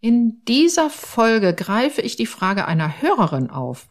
In 0.00 0.44
dieser 0.44 0.90
Folge 0.90 1.54
greife 1.54 2.02
ich 2.02 2.16
die 2.16 2.26
Frage 2.26 2.66
einer 2.66 3.02
Hörerin 3.02 3.50
auf. 3.50 3.88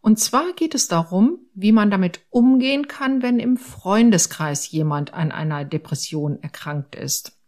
Und 0.00 0.18
zwar 0.18 0.52
geht 0.54 0.74
es 0.74 0.88
darum, 0.88 1.38
wie 1.54 1.72
man 1.72 1.90
damit 1.90 2.20
umgehen 2.30 2.86
kann, 2.86 3.22
wenn 3.22 3.40
im 3.40 3.56
Freundeskreis 3.56 4.70
jemand 4.70 5.14
an 5.14 5.32
einer 5.32 5.64
Depression 5.64 6.42
erkrankt 6.42 6.94
ist. 6.94 7.38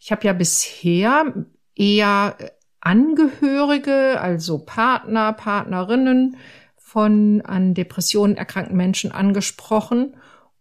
Ich 0.00 0.10
habe 0.10 0.26
ja 0.26 0.32
bisher 0.32 1.46
eher 1.74 2.36
Angehörige, 2.80 4.20
also 4.20 4.58
Partner, 4.58 5.32
Partnerinnen 5.32 6.36
von 6.76 7.42
an 7.42 7.74
Depressionen 7.74 8.36
erkrankten 8.36 8.76
Menschen 8.76 9.12
angesprochen 9.12 10.16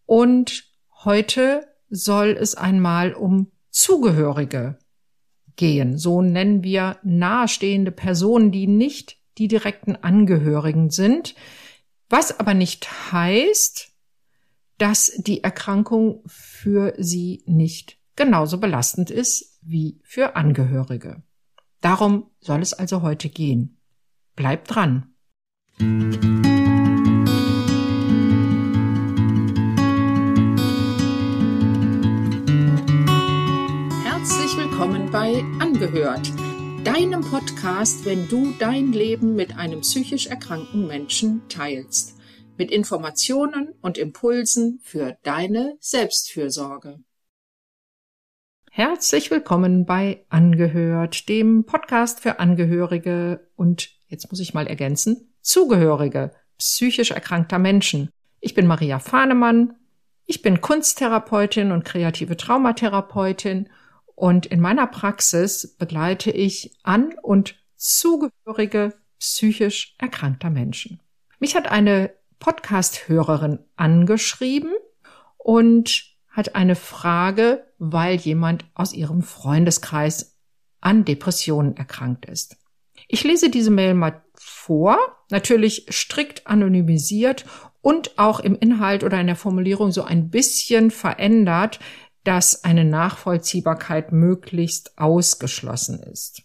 und 0.05 0.66
heute 1.04 1.68
soll 1.89 2.30
es 2.30 2.55
einmal 2.55 3.14
um 3.14 3.52
Zugehörige 3.70 4.80
gehen. 5.56 5.98
So 5.98 6.22
nennen 6.22 6.64
wir 6.64 6.98
nahestehende 7.04 7.91
Personen, 7.91 8.52
die 8.52 8.68
nicht 8.68 9.18
die 9.38 9.48
direkten 9.48 9.96
Angehörigen 9.96 10.90
sind, 10.90 11.36
was 12.09 12.40
aber 12.40 12.54
nicht 12.54 13.12
heißt, 13.12 13.91
dass 14.77 15.13
die 15.18 15.44
Erkrankung 15.44 16.22
für 16.26 16.94
sie 16.98 17.44
nicht 17.46 17.98
genauso 18.16 18.60
belastend 18.60 19.10
ist 19.10 19.60
wie 19.62 19.99
für 20.04 20.36
Angehörige. 20.36 21.23
Darum 21.82 22.32
soll 22.40 22.62
es 22.62 22.74
also 22.74 23.02
heute 23.02 23.30
gehen. 23.30 23.77
Bleibt 24.35 24.74
dran. 24.74 25.13
Willkommen 34.77 35.09
bei 35.09 35.41
Angehört, 35.61 36.34
deinem 36.84 37.21
Podcast, 37.21 38.03
wenn 38.03 38.27
du 38.27 38.53
dein 38.59 38.91
Leben 38.91 39.34
mit 39.34 39.57
einem 39.57 39.79
psychisch 39.79 40.27
erkrankten 40.27 40.85
Menschen 40.85 41.48
teilst. 41.48 42.17
Mit 42.57 42.71
Informationen 42.71 43.73
und 43.82 43.98
Impulsen 43.98 44.82
für 44.84 45.17
deine 45.23 45.77
Selbstfürsorge. 45.79 46.99
Herzlich 48.70 49.32
willkommen 49.32 49.85
bei 49.85 50.26
Angehört, 50.27 51.29
dem 51.29 51.63
Podcast 51.63 52.20
für 52.20 52.39
Angehörige 52.39 53.48
und, 53.55 53.91
jetzt 54.07 54.29
muss 54.29 54.41
ich 54.41 54.54
mal 54.54 54.67
ergänzen, 54.67 55.34
Zugehörige 55.39 56.32
psychisch 56.57 57.12
erkrankter 57.12 57.60
Menschen. 57.60 58.10
Ich 58.41 58.54
bin 58.54 58.67
Maria 58.67 58.99
Fahnemann. 58.99 59.77
Ich 60.26 60.41
bin 60.41 60.60
Kunsttherapeutin 60.60 61.71
und 61.71 61.85
kreative 61.85 62.35
Traumatherapeutin 62.35 63.70
und 64.16 64.46
in 64.46 64.62
meiner 64.62 64.88
Praxis 64.88 65.75
begleite 65.78 66.31
ich 66.31 66.74
an 66.84 67.13
und 67.22 67.56
zugehörige 67.75 68.94
psychisch 69.19 69.96
erkrankter 69.97 70.50
Menschen. 70.50 71.02
Mich 71.40 71.56
hat 71.56 71.69
eine 71.69 72.12
Podcast-Hörerin 72.40 73.59
angeschrieben 73.75 74.72
und 75.38 76.16
hat 76.30 76.56
eine 76.56 76.75
Frage, 76.75 77.66
weil 77.78 78.16
jemand 78.16 78.66
aus 78.74 78.94
ihrem 78.94 79.22
Freundeskreis 79.22 80.38
an 80.81 81.06
Depressionen 81.06 81.75
erkrankt 81.78 82.25
ist. 82.25 82.57
Ich 83.07 83.24
lese 83.24 83.50
diese 83.50 83.72
Mail 83.72 83.94
mal 83.94 84.24
vor, 84.35 84.97
natürlich 85.29 85.88
strikt 85.90 86.47
anonymisiert 86.47 87.46
und 87.81 88.18
auch 88.18 88.40
im 88.40 88.56
Inhalt 88.56 89.03
oder 89.03 89.19
in 89.19 89.28
der 89.28 89.35
Formulierung 89.35 89.91
so 89.91 90.03
ein 90.03 90.29
bisschen 90.29 90.91
verändert, 90.91 91.79
dass 92.25 92.63
eine 92.63 92.84
Nachvollziehbarkeit 92.84 94.12
möglichst 94.12 94.97
ausgeschlossen 94.97 96.00
ist. 96.00 96.44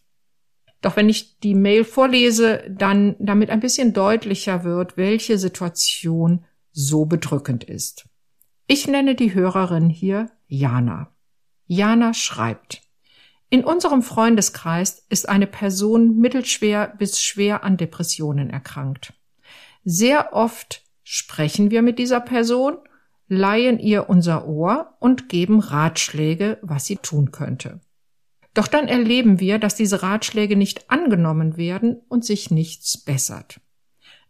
Doch 0.83 0.97
wenn 0.97 1.09
ich 1.09 1.41
die 1.41 1.55
Mail 1.55 1.84
vorlese, 1.84 2.64
dann 2.70 3.17
damit 3.19 3.50
ein 3.50 3.61
bisschen 3.61 3.92
deutlicher 3.92 4.62
wird, 4.62 4.97
welche 4.97 5.39
Situation 5.39 6.45
so 6.72 7.06
bedrückend 7.06 7.65
ist. 7.65 8.06
Ich 8.66 8.87
nenne 8.87 9.15
die 9.15 9.34
Hörerin 9.34 9.91
hier 9.91 10.31
Jana. 10.47 11.12
Jana 11.66 12.15
schreibt, 12.15 12.82
in 13.49 13.65
unserem 13.65 14.03
Freundeskreis 14.03 15.05
ist 15.09 15.28
eine 15.28 15.47
Person 15.47 16.19
mittelschwer 16.19 16.94
bis 16.99 17.21
schwer 17.21 17.65
an 17.65 17.76
Depressionen 17.76 18.49
erkrankt. 18.49 19.12
Sehr 19.82 20.34
oft 20.34 20.84
sprechen 21.03 21.71
wir 21.71 21.82
mit 21.82 21.99
dieser 21.99 22.21
Person 22.21 22.78
leihen 23.31 23.79
ihr 23.79 24.11
unser 24.11 24.49
Ohr 24.49 24.97
und 24.99 25.29
geben 25.29 25.61
Ratschläge, 25.61 26.59
was 26.63 26.87
sie 26.87 26.97
tun 26.97 27.31
könnte. 27.31 27.81
Doch 28.55 28.67
dann 28.67 28.89
erleben 28.89 29.39
wir, 29.39 29.61
dass 29.61 29.77
diese 29.77 30.03
Ratschläge 30.03 30.57
nicht 30.57 30.91
angenommen 30.91 31.57
werden 31.57 32.03
und 32.09 32.25
sich 32.25 32.51
nichts 32.51 32.99
bessert. 32.99 33.61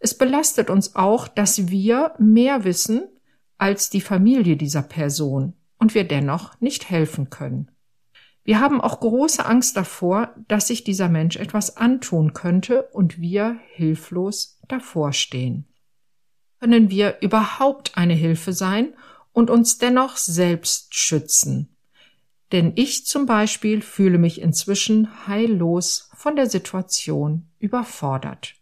Es 0.01 0.17
belastet 0.17 0.69
uns 0.69 0.97
auch, 0.97 1.29
dass 1.29 1.69
wir 1.71 2.13
mehr 2.19 2.65
wissen 2.65 3.09
als 3.57 3.89
die 3.89 4.03
Familie 4.03 4.59
dieser 4.59 4.83
Person 4.83 5.55
und 5.79 5.95
wir 5.95 6.05
dennoch 6.05 6.61
nicht 6.61 6.91
helfen 6.91 7.31
können. 7.31 7.71
Wir 8.45 8.61
haben 8.61 8.83
auch 8.83 9.01
große 9.01 9.45
Angst 9.45 9.79
davor, 9.79 10.35
dass 10.47 10.67
sich 10.67 10.85
dieser 10.85 11.09
Mensch 11.09 11.37
etwas 11.37 11.79
antun 11.79 12.35
könnte 12.35 12.83
und 12.93 13.19
wir 13.19 13.59
hilflos 13.73 14.61
davor 14.69 15.15
stehen 15.15 15.70
können 16.61 16.91
wir 16.91 17.19
überhaupt 17.21 17.97
eine 17.97 18.15
Hilfe 18.15 18.53
sein 18.53 18.95
und 19.33 19.51
uns 19.51 19.79
dennoch 19.79 20.17
selbst 20.17 20.95
schützen. 20.95 21.77
Denn 22.53 22.73
ich 22.77 23.07
zum 23.07 23.27
Beispiel 23.27 23.81
fühle 23.81 24.19
mich 24.19 24.41
inzwischen 24.41 25.27
heillos 25.27 26.11
von 26.15 26.37
der 26.37 26.49
Situation 26.49 27.49
überfordert. 27.59 28.57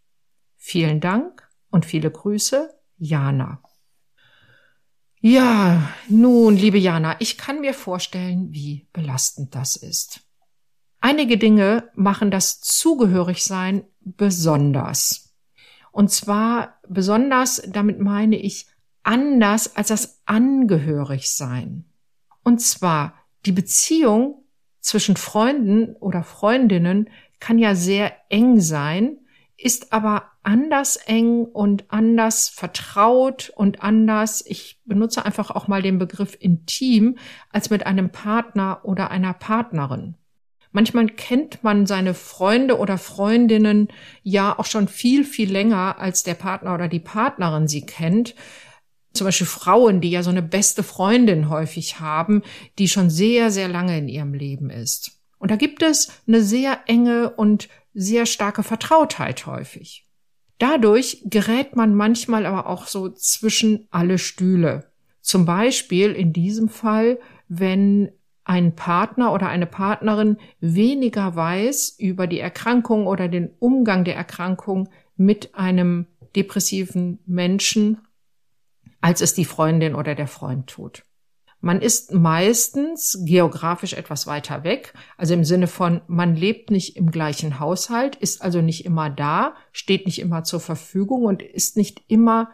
Vielen 0.56 1.00
Dank 1.00 1.48
und 1.70 1.86
viele 1.86 2.10
Grüße, 2.10 2.74
Jana. 2.98 3.62
Ja, 5.20 5.92
nun, 6.08 6.56
liebe 6.56 6.78
Jana, 6.78 7.16
ich 7.20 7.38
kann 7.38 7.60
mir 7.60 7.74
vorstellen, 7.74 8.52
wie 8.52 8.86
belastend 8.92 9.54
das 9.54 9.74
ist. 9.74 10.20
Einige 11.00 11.38
Dinge 11.38 11.90
machen 11.94 12.30
das 12.30 12.60
Zugehörigsein 12.60 13.84
besonders. 14.00 15.27
Und 15.92 16.10
zwar 16.10 16.78
besonders, 16.88 17.62
damit 17.68 18.00
meine 18.00 18.36
ich, 18.36 18.66
anders 19.02 19.76
als 19.76 19.88
das 19.88 20.22
Angehörigsein. 20.26 21.84
Und 22.44 22.60
zwar 22.60 23.14
die 23.46 23.52
Beziehung 23.52 24.44
zwischen 24.80 25.16
Freunden 25.16 25.96
oder 25.96 26.22
Freundinnen 26.22 27.10
kann 27.40 27.58
ja 27.58 27.74
sehr 27.74 28.12
eng 28.30 28.60
sein, 28.60 29.18
ist 29.56 29.92
aber 29.92 30.30
anders 30.42 30.96
eng 30.96 31.44
und 31.44 31.84
anders 31.88 32.48
vertraut 32.48 33.52
und 33.54 33.82
anders, 33.82 34.44
ich 34.46 34.80
benutze 34.84 35.24
einfach 35.24 35.50
auch 35.50 35.68
mal 35.68 35.82
den 35.82 35.98
Begriff 35.98 36.36
intim, 36.38 37.18
als 37.50 37.70
mit 37.70 37.86
einem 37.86 38.10
Partner 38.10 38.80
oder 38.84 39.10
einer 39.10 39.34
Partnerin. 39.34 40.16
Manchmal 40.70 41.06
kennt 41.06 41.64
man 41.64 41.86
seine 41.86 42.14
Freunde 42.14 42.78
oder 42.78 42.98
Freundinnen 42.98 43.88
ja 44.22 44.58
auch 44.58 44.66
schon 44.66 44.86
viel, 44.88 45.24
viel 45.24 45.50
länger, 45.50 45.98
als 45.98 46.22
der 46.22 46.34
Partner 46.34 46.74
oder 46.74 46.88
die 46.88 47.00
Partnerin 47.00 47.68
sie 47.68 47.86
kennt. 47.86 48.34
Zum 49.14 49.24
Beispiel 49.24 49.46
Frauen, 49.46 50.00
die 50.00 50.10
ja 50.10 50.22
so 50.22 50.30
eine 50.30 50.42
beste 50.42 50.82
Freundin 50.82 51.48
häufig 51.48 52.00
haben, 52.00 52.42
die 52.78 52.88
schon 52.88 53.08
sehr, 53.08 53.50
sehr 53.50 53.68
lange 53.68 53.96
in 53.96 54.08
ihrem 54.08 54.34
Leben 54.34 54.70
ist. 54.70 55.12
Und 55.38 55.50
da 55.50 55.56
gibt 55.56 55.82
es 55.82 56.10
eine 56.26 56.42
sehr 56.42 56.80
enge 56.86 57.30
und 57.30 57.68
sehr 57.94 58.26
starke 58.26 58.62
Vertrautheit 58.62 59.46
häufig. 59.46 60.06
Dadurch 60.58 61.22
gerät 61.24 61.76
man 61.76 61.94
manchmal 61.94 62.44
aber 62.44 62.66
auch 62.66 62.86
so 62.86 63.08
zwischen 63.08 63.86
alle 63.90 64.18
Stühle. 64.18 64.90
Zum 65.20 65.46
Beispiel 65.46 66.12
in 66.12 66.32
diesem 66.32 66.68
Fall, 66.68 67.18
wenn 67.48 68.10
ein 68.48 68.74
Partner 68.74 69.32
oder 69.32 69.48
eine 69.48 69.66
Partnerin 69.66 70.38
weniger 70.58 71.36
weiß 71.36 71.96
über 71.98 72.26
die 72.26 72.40
Erkrankung 72.40 73.06
oder 73.06 73.28
den 73.28 73.50
Umgang 73.58 74.04
der 74.04 74.16
Erkrankung 74.16 74.88
mit 75.16 75.54
einem 75.54 76.06
depressiven 76.34 77.18
Menschen, 77.26 77.98
als 79.02 79.20
es 79.20 79.34
die 79.34 79.44
Freundin 79.44 79.94
oder 79.94 80.14
der 80.14 80.28
Freund 80.28 80.66
tut. 80.66 81.04
Man 81.60 81.82
ist 81.82 82.14
meistens 82.14 83.20
geografisch 83.24 83.92
etwas 83.92 84.26
weiter 84.26 84.64
weg, 84.64 84.94
also 85.18 85.34
im 85.34 85.44
Sinne 85.44 85.66
von, 85.66 86.00
man 86.06 86.34
lebt 86.34 86.70
nicht 86.70 86.96
im 86.96 87.10
gleichen 87.10 87.58
Haushalt, 87.58 88.16
ist 88.16 88.40
also 88.40 88.62
nicht 88.62 88.86
immer 88.86 89.10
da, 89.10 89.56
steht 89.72 90.06
nicht 90.06 90.20
immer 90.20 90.44
zur 90.44 90.60
Verfügung 90.60 91.24
und 91.24 91.42
ist 91.42 91.76
nicht 91.76 92.02
immer 92.08 92.50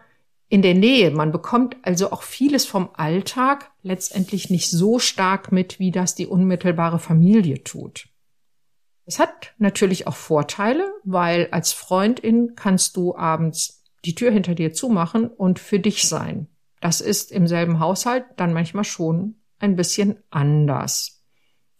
in 0.54 0.62
der 0.62 0.74
Nähe. 0.74 1.10
Man 1.10 1.32
bekommt 1.32 1.76
also 1.82 2.12
auch 2.12 2.22
vieles 2.22 2.64
vom 2.64 2.90
Alltag 2.92 3.72
letztendlich 3.82 4.50
nicht 4.50 4.70
so 4.70 5.00
stark 5.00 5.50
mit, 5.50 5.80
wie 5.80 5.90
das 5.90 6.14
die 6.14 6.28
unmittelbare 6.28 7.00
Familie 7.00 7.64
tut. 7.64 8.06
Es 9.04 9.18
hat 9.18 9.52
natürlich 9.58 10.06
auch 10.06 10.14
Vorteile, 10.14 10.88
weil 11.02 11.48
als 11.50 11.72
Freundin 11.72 12.52
kannst 12.54 12.96
du 12.96 13.16
abends 13.16 13.82
die 14.04 14.14
Tür 14.14 14.30
hinter 14.30 14.54
dir 14.54 14.72
zumachen 14.72 15.26
und 15.26 15.58
für 15.58 15.80
dich 15.80 16.06
sein. 16.06 16.46
Das 16.80 17.00
ist 17.00 17.32
im 17.32 17.48
selben 17.48 17.80
Haushalt 17.80 18.24
dann 18.36 18.52
manchmal 18.52 18.84
schon 18.84 19.40
ein 19.58 19.74
bisschen 19.74 20.18
anders. 20.30 21.24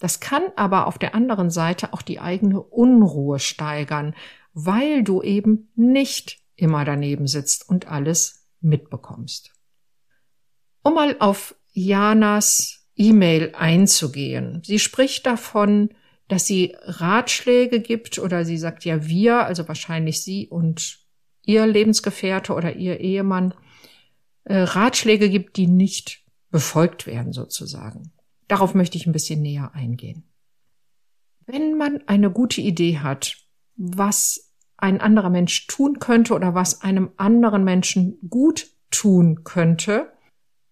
Das 0.00 0.19
kann 0.19 0.43
aber 0.56 0.88
auf 0.88 0.99
der 0.99 1.15
anderen 1.15 1.50
Seite 1.50 1.93
auch 1.93 2.03
die 2.03 2.19
eigene 2.19 2.61
Unruhe 2.61 3.38
steigern, 3.38 4.17
weil 4.53 5.05
du 5.05 5.23
eben 5.23 5.71
nicht 5.76 6.41
immer 6.56 6.85
daneben 6.85 7.29
sitzt 7.29 7.69
und 7.69 7.87
alles 7.87 8.44
mitbekommst. 8.64 9.52
Um 10.82 10.94
mal 10.94 11.16
auf 11.19 11.55
Janas 11.72 12.84
E-Mail 12.96 13.52
einzugehen. 13.55 14.62
Sie 14.64 14.78
spricht 14.78 15.26
davon, 15.26 15.90
dass 16.28 16.46
sie 16.46 16.76
Ratschläge 16.82 17.81
gibt 17.81 18.19
oder 18.19 18.44
sie 18.44 18.58
sagt 18.58 18.84
ja 18.84 19.06
wir, 19.06 19.44
also 19.44 19.66
wahrscheinlich 19.69 20.22
sie 20.22 20.49
und 20.49 21.00
ihr 21.44 21.66
Lebensgefährte 21.66 22.55
oder 22.55 22.76
ihr 22.76 23.00
Ehemann, 23.00 23.55
äh, 24.44 24.56
Ratschläge 24.56 25.28
gibt, 25.28 25.56
die 25.56 25.66
nicht 25.66 26.22
befolgt 26.50 27.06
werden 27.06 27.32
sozusagen. 27.32 28.12
Darauf 28.49 28.75
möchte 28.75 28.96
ich 28.96 29.06
ein 29.06 29.12
bisschen 29.12 29.43
näher 29.43 29.75
eingehen. 29.75 30.25
Wenn 31.46 31.76
man 31.76 32.02
eine 32.06 32.31
gute 32.31 32.61
Idee 32.61 32.99
hat, 32.99 33.37
was 33.76 34.54
ein 34.85 35.01
anderer 35.01 35.31
Mensch 35.31 35.67
tun 35.67 35.99
könnte 35.99 36.35
oder 36.35 36.55
was 36.55 36.83
einem 36.83 37.11
anderen 37.17 37.65
Menschen 37.65 38.19
gut 38.29 38.67
tun 38.91 39.43
könnte, 39.43 40.13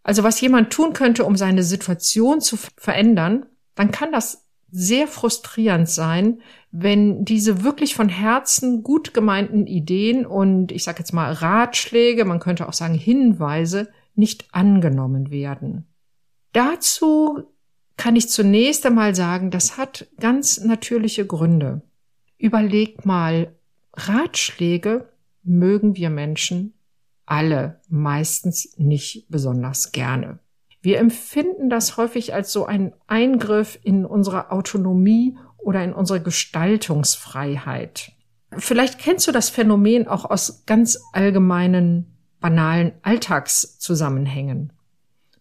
also 0.03 0.23
was 0.23 0.39
jemand 0.43 0.71
tun 0.71 0.93
könnte, 0.93 1.25
um 1.25 1.35
seine 1.35 1.63
Situation 1.63 2.43
zu 2.43 2.59
verändern, 2.77 3.47
dann 3.75 3.91
kann 3.91 4.13
das 4.13 4.45
sehr 4.71 5.09
frustrierend 5.09 5.89
sein, 5.89 6.43
wenn 6.71 7.25
diese 7.25 7.65
wirklich 7.65 7.95
von 7.95 8.11
Herzen 8.11 8.83
gut 8.83 9.15
gemeinten 9.15 9.67
Ideen 9.67 10.27
und 10.27 10.73
ich 10.73 10.85
sage 10.85 10.99
jetzt 10.99 11.13
mal 11.13 11.33
Ratschläge, 11.33 12.27
man 12.27 12.39
könnte 12.39 12.69
auch 12.69 12.73
sagen 12.75 12.95
Hinweise, 12.95 13.89
nicht 14.15 14.47
angenommen 14.53 15.31
werden. 15.31 15.87
Dazu 16.53 17.45
kann 17.97 18.15
ich 18.17 18.29
zunächst 18.29 18.85
einmal 18.85 19.15
sagen, 19.15 19.51
das 19.51 19.79
hat 19.79 20.07
ganz 20.21 20.61
natürliche 20.63 21.27
Gründe. 21.27 21.81
Überlegt 22.37 23.07
mal, 23.07 23.55
Ratschläge 23.95 25.09
mögen 25.43 25.97
wir 25.97 26.11
Menschen 26.11 26.75
alle 27.27 27.81
meistens 27.89 28.75
nicht 28.77 29.27
besonders 29.29 29.93
gerne. 29.93 30.39
Wir 30.81 30.99
empfinden 30.99 31.71
das 31.71 31.97
häufig 31.97 32.35
als 32.35 32.53
so 32.53 32.67
ein 32.67 32.93
Eingriff 33.07 33.79
in 33.83 34.05
unsere 34.05 34.51
Autonomie 34.51 35.39
oder 35.59 35.85
in 35.85 35.93
unsere 35.93 36.21
Gestaltungsfreiheit. 36.21 38.13
Vielleicht 38.51 38.99
kennst 38.99 39.29
du 39.29 39.33
das 39.33 39.49
Phänomen 39.49 40.09
auch 40.09 40.25
aus 40.25 40.65
ganz 40.67 40.99
allgemeinen, 41.13 42.17
banalen 42.41 42.93
Alltagszusammenhängen. 43.03 44.73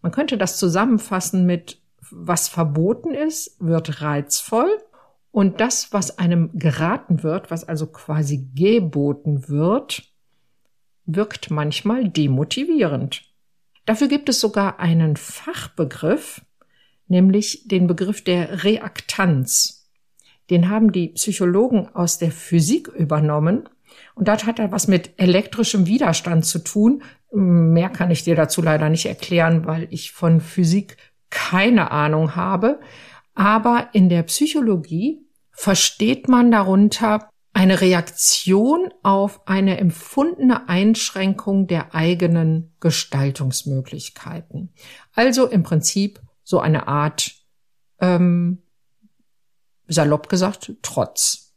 Man 0.01 0.11
könnte 0.11 0.37
das 0.37 0.57
zusammenfassen 0.57 1.45
mit, 1.45 1.81
was 2.11 2.47
verboten 2.47 3.13
ist, 3.13 3.57
wird 3.59 4.01
reizvoll 4.01 4.69
und 5.31 5.61
das, 5.61 5.93
was 5.93 6.17
einem 6.17 6.51
geraten 6.53 7.23
wird, 7.23 7.51
was 7.51 7.63
also 7.63 7.87
quasi 7.87 8.49
geboten 8.53 9.47
wird, 9.47 10.03
wirkt 11.05 11.51
manchmal 11.51 12.09
demotivierend. 12.09 13.23
Dafür 13.85 14.07
gibt 14.07 14.29
es 14.29 14.39
sogar 14.39 14.79
einen 14.79 15.15
Fachbegriff, 15.15 16.41
nämlich 17.07 17.67
den 17.67 17.87
Begriff 17.87 18.23
der 18.23 18.63
Reaktanz. 18.63 19.89
Den 20.49 20.69
haben 20.69 20.91
die 20.91 21.09
Psychologen 21.09 21.87
aus 21.93 22.17
der 22.17 22.31
Physik 22.31 22.87
übernommen 22.89 23.69
und 24.15 24.27
das 24.27 24.45
hat 24.45 24.59
er 24.59 24.71
was 24.71 24.87
mit 24.87 25.11
elektrischem 25.17 25.87
Widerstand 25.87 26.45
zu 26.45 26.59
tun. 26.59 27.03
Mehr 27.31 27.89
kann 27.89 28.11
ich 28.11 28.23
dir 28.23 28.35
dazu 28.35 28.61
leider 28.61 28.89
nicht 28.89 29.05
erklären, 29.05 29.65
weil 29.65 29.87
ich 29.89 30.11
von 30.11 30.41
Physik 30.41 30.97
keine 31.29 31.91
Ahnung 31.91 32.35
habe. 32.35 32.79
Aber 33.33 33.89
in 33.93 34.09
der 34.09 34.23
Psychologie 34.23 35.25
versteht 35.51 36.27
man 36.27 36.51
darunter 36.51 37.29
eine 37.53 37.81
Reaktion 37.81 38.93
auf 39.03 39.47
eine 39.47 39.77
empfundene 39.77 40.69
Einschränkung 40.69 41.67
der 41.67 41.93
eigenen 41.93 42.73
Gestaltungsmöglichkeiten. 42.79 44.73
Also 45.13 45.47
im 45.47 45.63
Prinzip 45.63 46.21
so 46.43 46.59
eine 46.59 46.87
Art, 46.87 47.31
ähm, 47.99 48.63
salopp 49.87 50.29
gesagt, 50.29 50.73
Trotz. 50.81 51.50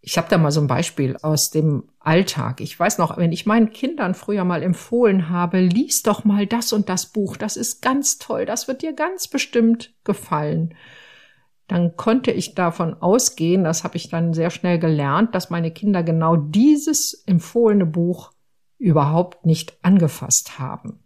Ich 0.00 0.16
habe 0.16 0.28
da 0.28 0.38
mal 0.38 0.52
so 0.52 0.60
ein 0.60 0.68
Beispiel 0.68 1.16
aus 1.22 1.50
dem 1.50 1.88
Alltag. 1.98 2.60
Ich 2.60 2.78
weiß 2.78 2.98
noch, 2.98 3.16
wenn 3.16 3.32
ich 3.32 3.46
meinen 3.46 3.70
Kindern 3.70 4.14
früher 4.14 4.44
mal 4.44 4.62
empfohlen 4.62 5.28
habe, 5.28 5.60
lies 5.60 6.02
doch 6.02 6.24
mal 6.24 6.46
das 6.46 6.72
und 6.72 6.88
das 6.88 7.06
Buch, 7.06 7.36
das 7.36 7.56
ist 7.56 7.82
ganz 7.82 8.18
toll, 8.18 8.46
das 8.46 8.68
wird 8.68 8.82
dir 8.82 8.92
ganz 8.92 9.28
bestimmt 9.28 9.94
gefallen 10.04 10.74
dann 11.68 11.96
konnte 11.96 12.30
ich 12.30 12.54
davon 12.54 12.94
ausgehen, 12.94 13.62
das 13.62 13.84
habe 13.84 13.96
ich 13.96 14.08
dann 14.08 14.32
sehr 14.32 14.50
schnell 14.50 14.78
gelernt, 14.78 15.34
dass 15.34 15.50
meine 15.50 15.70
Kinder 15.70 16.02
genau 16.02 16.34
dieses 16.34 17.12
empfohlene 17.26 17.84
Buch 17.84 18.32
überhaupt 18.78 19.44
nicht 19.44 19.76
angefasst 19.82 20.58
haben. 20.58 21.04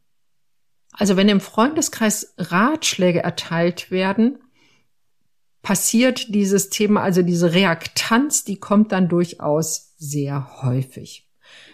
Also 0.92 1.16
wenn 1.16 1.28
im 1.28 1.40
Freundeskreis 1.40 2.34
Ratschläge 2.38 3.22
erteilt 3.22 3.90
werden, 3.90 4.38
passiert 5.62 6.34
dieses 6.34 6.70
Thema, 6.70 7.02
also 7.02 7.22
diese 7.22 7.54
Reaktanz, 7.54 8.44
die 8.44 8.56
kommt 8.56 8.92
dann 8.92 9.08
durchaus 9.08 9.94
sehr 9.96 10.62
häufig. 10.62 11.28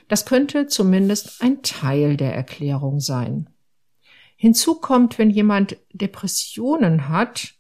Das 0.09 0.25
könnte 0.25 0.67
zumindest 0.67 1.43
ein 1.43 1.63
Teil 1.63 2.17
der 2.17 2.35
Erklärung 2.35 3.01
sein. 3.01 3.51
Hinzu 4.37 4.77
kommt, 4.77 5.19
wenn 5.19 5.31
jemand 5.31 5.77
Depressionen 5.93 7.09
hat, 7.09 7.55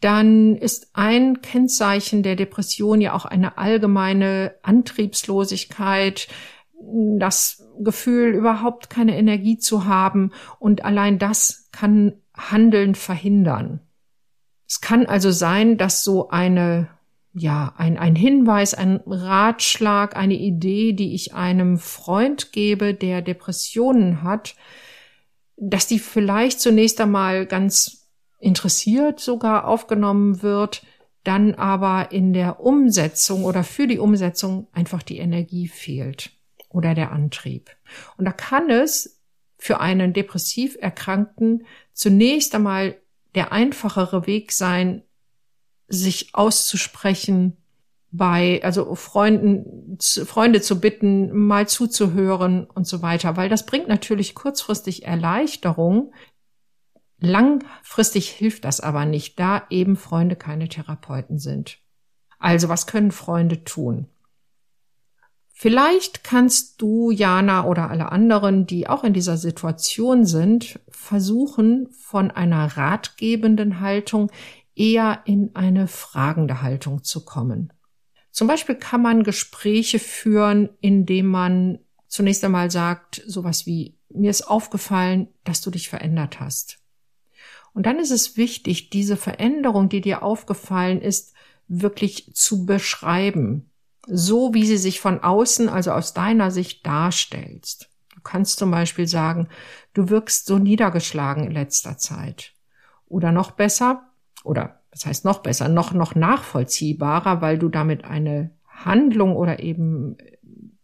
dann 0.00 0.56
ist 0.56 0.90
ein 0.94 1.40
Kennzeichen 1.42 2.22
der 2.22 2.36
Depression 2.36 3.00
ja 3.00 3.12
auch 3.12 3.24
eine 3.24 3.58
allgemeine 3.58 4.54
Antriebslosigkeit, 4.62 6.28
das 7.18 7.66
Gefühl, 7.80 8.34
überhaupt 8.34 8.88
keine 8.88 9.16
Energie 9.16 9.58
zu 9.58 9.84
haben. 9.84 10.32
Und 10.58 10.84
allein 10.84 11.18
das 11.18 11.68
kann 11.72 12.14
Handeln 12.34 12.94
verhindern. 12.94 13.80
Es 14.70 14.80
kann 14.80 15.06
also 15.06 15.32
sein, 15.32 15.78
dass 15.78 16.04
so 16.04 16.28
eine, 16.28 16.90
ja, 17.34 17.74
ein, 17.76 17.98
ein 17.98 18.14
Hinweis, 18.14 18.72
ein 18.72 19.00
Ratschlag, 19.04 20.14
eine 20.14 20.34
Idee, 20.34 20.92
die 20.92 21.12
ich 21.12 21.34
einem 21.34 21.76
Freund 21.76 22.52
gebe, 22.52 22.94
der 22.94 23.20
Depressionen 23.20 24.22
hat, 24.22 24.54
dass 25.56 25.88
die 25.88 25.98
vielleicht 25.98 26.60
zunächst 26.60 27.00
einmal 27.00 27.46
ganz 27.46 28.12
interessiert 28.38 29.18
sogar 29.18 29.66
aufgenommen 29.66 30.40
wird, 30.40 30.86
dann 31.24 31.56
aber 31.56 32.12
in 32.12 32.32
der 32.32 32.60
Umsetzung 32.60 33.44
oder 33.44 33.64
für 33.64 33.88
die 33.88 33.98
Umsetzung 33.98 34.68
einfach 34.70 35.02
die 35.02 35.18
Energie 35.18 35.66
fehlt 35.66 36.30
oder 36.68 36.94
der 36.94 37.10
Antrieb. 37.10 37.70
Und 38.16 38.24
da 38.24 38.30
kann 38.30 38.70
es 38.70 39.20
für 39.58 39.80
einen 39.80 40.12
depressiv 40.12 40.76
Erkrankten 40.80 41.66
zunächst 41.92 42.54
einmal 42.54 43.00
der 43.34 43.52
einfachere 43.52 44.26
Weg 44.26 44.52
sein, 44.52 45.02
sich 45.88 46.34
auszusprechen, 46.34 47.56
bei, 48.12 48.60
also 48.64 48.96
Freunden, 48.96 49.98
Freunde 50.00 50.60
zu 50.60 50.80
bitten, 50.80 51.46
mal 51.46 51.68
zuzuhören 51.68 52.64
und 52.64 52.86
so 52.86 53.02
weiter, 53.02 53.36
weil 53.36 53.48
das 53.48 53.66
bringt 53.66 53.86
natürlich 53.86 54.34
kurzfristig 54.34 55.04
Erleichterung, 55.04 56.12
Langfristig 57.20 58.30
hilft 58.30 58.64
das 58.64 58.80
aber 58.80 59.04
nicht, 59.04 59.38
da 59.38 59.64
eben 59.68 59.96
Freunde 59.96 60.36
keine 60.36 60.68
Therapeuten 60.68 61.38
sind. 61.38 61.78
Also 62.38 62.70
was 62.70 62.86
können 62.86 63.12
Freunde 63.12 63.62
tun? 63.64 64.08
Vielleicht 65.62 66.24
kannst 66.24 66.80
du, 66.80 67.10
Jana 67.10 67.66
oder 67.66 67.90
alle 67.90 68.10
anderen, 68.12 68.66
die 68.66 68.88
auch 68.88 69.04
in 69.04 69.12
dieser 69.12 69.36
Situation 69.36 70.24
sind, 70.24 70.80
versuchen, 70.88 71.90
von 71.90 72.30
einer 72.30 72.78
ratgebenden 72.78 73.80
Haltung 73.80 74.30
eher 74.74 75.20
in 75.26 75.54
eine 75.54 75.86
fragende 75.86 76.62
Haltung 76.62 77.04
zu 77.04 77.26
kommen. 77.26 77.74
Zum 78.30 78.48
Beispiel 78.48 78.74
kann 78.74 79.02
man 79.02 79.22
Gespräche 79.22 79.98
führen, 79.98 80.70
indem 80.80 81.26
man 81.26 81.80
zunächst 82.08 82.42
einmal 82.42 82.70
sagt, 82.70 83.22
sowas 83.26 83.66
wie, 83.66 83.98
mir 84.08 84.30
ist 84.30 84.48
aufgefallen, 84.48 85.28
dass 85.44 85.60
du 85.60 85.70
dich 85.70 85.90
verändert 85.90 86.40
hast. 86.40 86.78
Und 87.74 87.84
dann 87.84 87.98
ist 87.98 88.12
es 88.12 88.38
wichtig, 88.38 88.88
diese 88.88 89.18
Veränderung, 89.18 89.90
die 89.90 90.00
dir 90.00 90.22
aufgefallen 90.22 91.02
ist, 91.02 91.34
wirklich 91.68 92.32
zu 92.32 92.64
beschreiben. 92.64 93.69
So 94.06 94.54
wie 94.54 94.66
sie 94.66 94.78
sich 94.78 95.00
von 95.00 95.22
außen, 95.22 95.68
also 95.68 95.92
aus 95.92 96.14
deiner 96.14 96.50
Sicht 96.50 96.86
darstellst. 96.86 97.90
Du 98.14 98.20
kannst 98.22 98.58
zum 98.58 98.70
Beispiel 98.70 99.06
sagen, 99.06 99.48
du 99.94 100.08
wirkst 100.10 100.46
so 100.46 100.58
niedergeschlagen 100.58 101.44
in 101.44 101.52
letzter 101.52 101.98
Zeit. 101.98 102.54
Oder 103.06 103.32
noch 103.32 103.52
besser, 103.52 104.10
oder 104.44 104.80
das 104.90 105.06
heißt 105.06 105.24
noch 105.24 105.40
besser, 105.40 105.68
noch, 105.68 105.92
noch 105.92 106.14
nachvollziehbarer, 106.14 107.40
weil 107.40 107.58
du 107.58 107.68
damit 107.68 108.04
eine 108.04 108.50
Handlung 108.66 109.36
oder 109.36 109.60
eben 109.60 110.16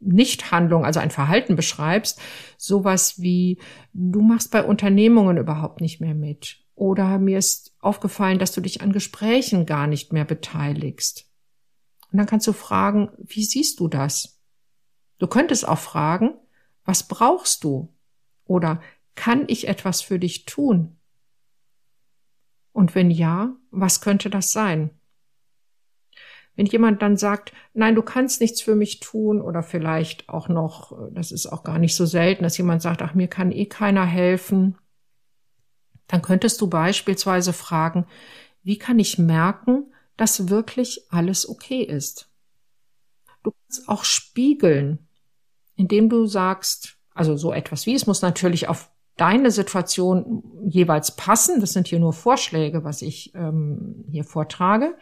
Nichthandlung, 0.00 0.85
also 0.85 1.00
ein 1.00 1.11
Verhalten 1.11 1.56
beschreibst, 1.56 2.20
sowas 2.56 3.20
wie, 3.20 3.58
du 3.92 4.23
machst 4.23 4.50
bei 4.50 4.62
Unternehmungen 4.62 5.37
überhaupt 5.37 5.80
nicht 5.80 6.00
mehr 6.00 6.14
mit 6.14 6.58
Oder 6.75 7.18
mir 7.18 7.38
ist 7.38 7.75
aufgefallen, 7.80 8.38
dass 8.38 8.52
du 8.52 8.61
dich 8.61 8.82
an 8.82 8.92
Gesprächen 8.92 9.66
gar 9.66 9.87
nicht 9.87 10.12
mehr 10.12 10.25
beteiligst. 10.25 11.26
Und 12.11 12.19
dann 12.19 12.27
kannst 12.27 12.47
du 12.47 12.53
fragen, 12.53 13.11
wie 13.19 13.45
siehst 13.45 13.81
du 13.81 13.89
das? 13.89 14.41
Du 15.19 15.27
könntest 15.27 15.67
auch 15.67 15.79
fragen, 15.79 16.35
was 16.85 17.09
brauchst 17.09 17.65
du? 17.65 17.93
Oder 18.45 18.81
kann 19.15 19.45
ich 19.49 19.69
etwas 19.69 20.03
für 20.03 20.19
dich 20.19 20.45
tun? 20.45 20.97
Und 22.73 22.95
wenn 22.95 23.11
ja, 23.11 23.57
was 23.71 24.01
könnte 24.01 24.31
das 24.31 24.53
sein? 24.53 24.91
Wenn 26.55 26.67
jemand 26.67 27.03
dann 27.03 27.17
sagt, 27.17 27.53
nein, 27.75 27.95
du 27.95 28.03
kannst 28.03 28.41
nichts 28.41 28.63
für 28.63 28.75
mich 28.75 29.01
tun 29.01 29.41
oder 29.43 29.63
vielleicht 29.63 30.29
auch 30.29 30.49
noch, 30.49 30.97
das 31.13 31.33
ist 31.33 31.47
auch 31.47 31.65
gar 31.65 31.79
nicht 31.79 31.95
so 31.95 32.07
selten, 32.07 32.45
dass 32.45 32.57
jemand 32.57 32.83
sagt, 32.83 33.03
ach, 33.03 33.15
mir 33.15 33.29
kann 33.29 33.53
eh 33.53 33.67
keiner 33.67 34.07
helfen, 34.07 34.79
dann 36.07 36.23
könntest 36.23 36.61
du 36.61 36.69
beispielsweise 36.69 37.53
fragen, 37.53 38.07
wie 38.63 38.79
kann 38.79 38.99
ich 38.99 39.19
merken, 39.19 39.93
dass 40.16 40.49
wirklich 40.49 41.06
alles 41.11 41.49
okay 41.49 41.82
ist? 41.82 42.30
Du 43.42 43.52
kannst 43.52 43.88
auch 43.88 44.04
spiegeln, 44.04 45.08
indem 45.76 46.08
du 46.08 46.26
sagst, 46.26 46.96
also 47.14 47.37
so 47.37 47.52
etwas 47.52 47.87
wie, 47.87 47.94
es 47.94 48.06
muss 48.06 48.23
natürlich 48.23 48.68
auf 48.68 48.90
deine 49.16 49.50
Situation 49.50 50.42
jeweils 50.68 51.16
passen. 51.16 51.61
Das 51.61 51.73
sind 51.73 51.88
hier 51.88 51.99
nur 51.99 52.12
Vorschläge, 52.12 52.85
was 52.85 53.02
ich 53.02 53.35
ähm, 53.35 54.04
hier 54.11 54.25
vortrage. 54.25 54.94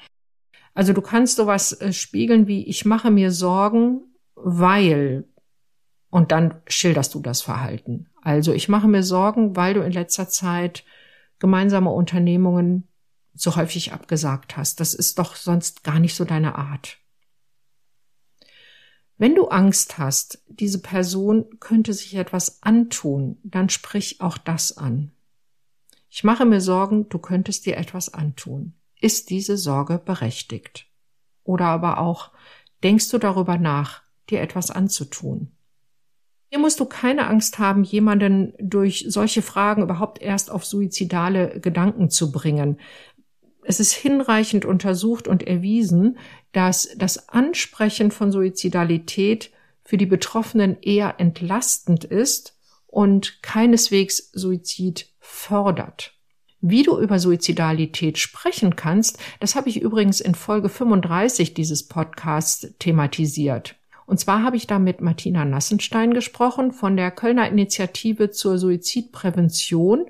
Also 0.73 0.93
du 0.93 1.03
kannst 1.03 1.37
sowas 1.37 1.73
äh, 1.81 1.93
spiegeln 1.93 2.47
wie 2.47 2.65
ich 2.67 2.85
mache 2.85 3.11
mir 3.11 3.31
Sorgen, 3.31 4.03
weil 4.35 5.25
und 6.11 6.31
dann 6.31 6.63
schilderst 6.69 7.15
du 7.15 7.21
das 7.21 7.43
Verhalten. 7.43 8.09
Also 8.23 8.53
ich 8.53 8.69
mache 8.69 8.87
mir 8.87 9.03
Sorgen, 9.03 9.57
weil 9.57 9.75
du 9.75 9.81
in 9.81 9.93
letzter 9.93 10.29
Zeit 10.29 10.85
gemeinsame 11.41 11.91
Unternehmungen 11.91 12.87
so 13.35 13.57
häufig 13.57 13.93
abgesagt 13.93 14.57
hast. 14.57 14.81
Das 14.81 14.95
ist 14.95 15.19
doch 15.19 15.37
sonst 15.37 15.85
gar 15.85 15.99
nicht 15.99 16.15
so 16.15 16.25
deine 16.25 16.57
Art. 16.57 16.99
Wenn 19.17 19.35
du 19.35 19.49
Angst 19.49 19.99
hast, 19.99 20.43
diese 20.49 20.81
Person 20.81 21.59
könnte 21.61 21.93
sich 21.93 22.15
etwas 22.15 22.63
antun, 22.63 23.39
dann 23.45 23.69
sprich 23.69 24.21
auch 24.21 24.39
das 24.39 24.77
an. 24.77 25.13
Ich 26.09 26.25
mache 26.25 26.45
mir 26.45 26.61
Sorgen, 26.61 27.09
du 27.09 27.19
könntest 27.19 27.67
dir 27.67 27.77
etwas 27.77 28.13
antun 28.13 28.75
ist 29.05 29.29
diese 29.29 29.59
Sorge 29.59 29.99
berechtigt? 29.99 30.87
Oder 31.43 31.67
aber 31.67 31.99
auch, 31.99 32.31
denkst 32.83 33.11
du 33.11 33.19
darüber 33.19 33.59
nach, 33.59 34.03
dir 34.31 34.41
etwas 34.41 34.71
anzutun? 34.71 35.53
Hier 36.49 36.59
musst 36.59 36.81
du 36.81 36.87
keine 36.87 37.27
Angst 37.27 37.59
haben, 37.59 37.85
jemanden 37.85 38.55
durch 38.59 39.05
solche 39.09 39.43
Fragen 39.43 39.83
überhaupt 39.83 40.23
erst 40.23 40.51
auf 40.51 40.65
suizidale 40.65 41.61
Gedanken 41.61 42.09
zu 42.09 42.33
bringen. 42.33 42.81
Es 43.67 43.81
ist 43.81 43.93
hinreichend 43.93 44.65
untersucht 44.65 45.27
und 45.27 45.43
erwiesen, 45.43 46.19
dass 46.53 46.89
das 46.97 47.29
Ansprechen 47.29 48.11
von 48.11 48.31
Suizidalität 48.31 49.51
für 49.83 49.97
die 49.97 50.07
Betroffenen 50.07 50.77
eher 50.81 51.15
entlastend 51.19 52.05
ist 52.05 52.57
und 52.87 53.43
keineswegs 53.43 54.31
Suizid 54.33 55.09
fördert. 55.19 56.13
Wie 56.61 56.83
du 56.83 56.99
über 56.99 57.19
Suizidalität 57.19 58.17
sprechen 58.17 58.77
kannst, 58.77 59.19
das 59.41 59.55
habe 59.55 59.69
ich 59.69 59.83
übrigens 59.83 60.21
in 60.21 60.35
Folge 60.35 60.71
35 60.71 61.53
dieses 61.53 61.87
Podcasts 61.87 62.69
thematisiert. 62.79 63.77
Und 64.07 64.21
zwar 64.21 64.43
habe 64.43 64.57
ich 64.57 64.67
da 64.67 64.79
mit 64.79 65.01
Martina 65.01 65.45
Nassenstein 65.45 66.15
gesprochen 66.15 66.73
von 66.73 66.97
der 66.97 67.11
Kölner 67.11 67.49
Initiative 67.49 68.31
zur 68.31 68.59
Suizidprävention. 68.59 70.07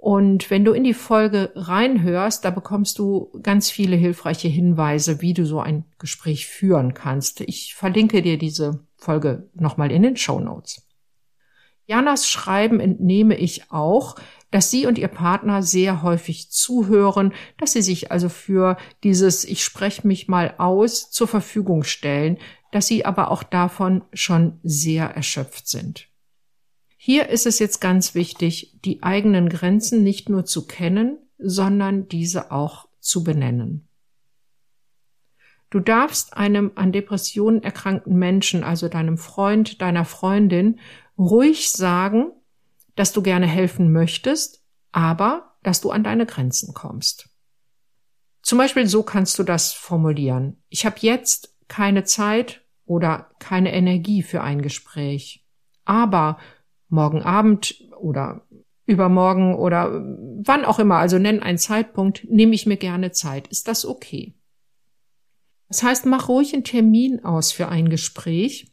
Und 0.00 0.48
wenn 0.48 0.64
du 0.64 0.72
in 0.72 0.82
die 0.82 0.94
Folge 0.94 1.52
reinhörst, 1.54 2.42
da 2.46 2.50
bekommst 2.50 2.98
du 2.98 3.30
ganz 3.42 3.70
viele 3.70 3.96
hilfreiche 3.96 4.48
Hinweise, 4.48 5.20
wie 5.20 5.34
du 5.34 5.44
so 5.44 5.60
ein 5.60 5.84
Gespräch 5.98 6.46
führen 6.46 6.94
kannst. 6.94 7.42
Ich 7.42 7.74
verlinke 7.74 8.22
dir 8.22 8.38
diese 8.38 8.80
Folge 8.96 9.50
nochmal 9.52 9.92
in 9.92 10.02
den 10.02 10.16
Show 10.16 10.40
Notes. 10.40 10.86
Janas 11.84 12.26
Schreiben 12.26 12.80
entnehme 12.80 13.36
ich 13.36 13.70
auch, 13.70 14.16
dass 14.50 14.70
sie 14.70 14.86
und 14.86 14.96
ihr 14.96 15.08
Partner 15.08 15.62
sehr 15.62 16.00
häufig 16.02 16.50
zuhören, 16.50 17.34
dass 17.58 17.72
sie 17.72 17.82
sich 17.82 18.10
also 18.10 18.30
für 18.30 18.78
dieses 19.04 19.44
Ich 19.44 19.62
spreche 19.62 20.06
mich 20.06 20.28
mal 20.28 20.54
aus 20.56 21.10
zur 21.10 21.28
Verfügung 21.28 21.84
stellen, 21.84 22.38
dass 22.72 22.86
sie 22.86 23.04
aber 23.04 23.30
auch 23.30 23.42
davon 23.42 24.02
schon 24.14 24.60
sehr 24.62 25.10
erschöpft 25.10 25.68
sind. 25.68 26.09
Hier 27.02 27.30
ist 27.30 27.46
es 27.46 27.58
jetzt 27.58 27.80
ganz 27.80 28.14
wichtig, 28.14 28.78
die 28.84 29.02
eigenen 29.02 29.48
Grenzen 29.48 30.02
nicht 30.02 30.28
nur 30.28 30.44
zu 30.44 30.66
kennen, 30.66 31.16
sondern 31.38 32.08
diese 32.08 32.52
auch 32.52 32.88
zu 32.98 33.24
benennen. 33.24 33.88
Du 35.70 35.80
darfst 35.80 36.36
einem 36.36 36.72
an 36.74 36.92
Depressionen 36.92 37.62
erkrankten 37.62 38.18
Menschen, 38.18 38.62
also 38.62 38.88
deinem 38.88 39.16
Freund, 39.16 39.80
deiner 39.80 40.04
Freundin, 40.04 40.78
ruhig 41.16 41.70
sagen, 41.70 42.32
dass 42.96 43.14
du 43.14 43.22
gerne 43.22 43.46
helfen 43.46 43.92
möchtest, 43.92 44.62
aber 44.92 45.56
dass 45.62 45.80
du 45.80 45.92
an 45.92 46.04
deine 46.04 46.26
Grenzen 46.26 46.74
kommst. 46.74 47.30
Zum 48.42 48.58
Beispiel 48.58 48.86
so 48.86 49.02
kannst 49.02 49.38
du 49.38 49.42
das 49.42 49.72
formulieren. 49.72 50.62
Ich 50.68 50.84
habe 50.84 50.96
jetzt 51.00 51.56
keine 51.66 52.04
Zeit 52.04 52.60
oder 52.84 53.30
keine 53.38 53.72
Energie 53.72 54.22
für 54.22 54.42
ein 54.42 54.60
Gespräch. 54.60 55.46
Aber 55.86 56.36
morgen 56.90 57.22
Abend 57.22 57.82
oder 57.98 58.42
übermorgen 58.86 59.54
oder 59.54 60.04
wann 60.44 60.64
auch 60.64 60.78
immer, 60.78 60.96
also 60.96 61.18
nenn 61.18 61.42
einen 61.42 61.58
Zeitpunkt, 61.58 62.28
nehme 62.28 62.54
ich 62.54 62.66
mir 62.66 62.76
gerne 62.76 63.12
Zeit. 63.12 63.48
Ist 63.48 63.68
das 63.68 63.86
okay? 63.86 64.34
Das 65.68 65.82
heißt, 65.82 66.06
mach 66.06 66.28
ruhig 66.28 66.52
einen 66.52 66.64
Termin 66.64 67.24
aus 67.24 67.52
für 67.52 67.68
ein 67.68 67.88
Gespräch 67.88 68.70